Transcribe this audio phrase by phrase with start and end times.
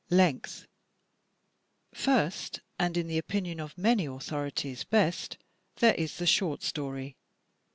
[0.09, 0.65] Length
[1.93, 5.37] Fir^t, and in the opinion of many authorities best,
[5.75, 7.17] there is the short story.